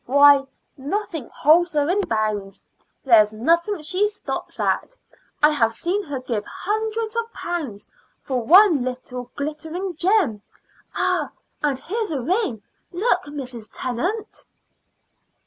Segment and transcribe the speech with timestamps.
[0.07, 0.47] Why,
[0.77, 2.65] nothing holds her in bounds;
[3.05, 4.95] there's nothing she stops at.
[5.43, 7.87] I have seen her give hundreds of pounds
[8.23, 10.41] for one little glittering gem.
[10.95, 11.29] Ah!
[11.61, 12.63] and here's a ring.
[12.91, 13.69] Look, Mrs.
[13.71, 14.47] Tennant."